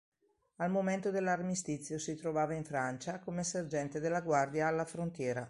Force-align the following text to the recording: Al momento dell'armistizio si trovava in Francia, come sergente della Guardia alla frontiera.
Al 0.55 0.71
momento 0.71 1.11
dell'armistizio 1.11 1.99
si 1.99 2.15
trovava 2.15 2.55
in 2.55 2.63
Francia, 2.63 3.19
come 3.19 3.43
sergente 3.43 3.99
della 3.99 4.21
Guardia 4.21 4.65
alla 4.65 4.83
frontiera. 4.83 5.39